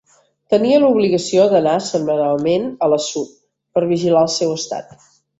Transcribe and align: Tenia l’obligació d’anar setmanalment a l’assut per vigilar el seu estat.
Tenia 0.51 0.77
l’obligació 0.83 1.43
d’anar 1.51 1.75
setmanalment 1.87 2.65
a 2.85 2.89
l’assut 2.93 3.35
per 3.77 3.83
vigilar 3.91 4.23
el 4.29 4.33
seu 4.37 4.55
estat. 4.55 5.05